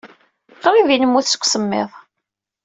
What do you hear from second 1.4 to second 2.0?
usemmiḍ.